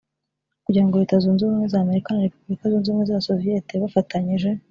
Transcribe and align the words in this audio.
kugira 0.65 0.85
ngo 0.85 0.95
Leta 1.01 1.15
zunze 1.23 1.41
ubumwe 1.43 1.65
z’ 1.71 1.75
America 1.83 2.09
na 2.13 2.25
Repubulika 2.25 2.63
zunze 2.71 2.87
ubumwe 2.89 3.05
z’Abasoviyete 3.07 3.73
bafatanyije 3.83 4.49